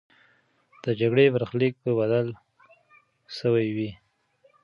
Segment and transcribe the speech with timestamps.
[0.83, 2.27] د جګړې برخلیک به بدل
[3.39, 3.91] سوی وي.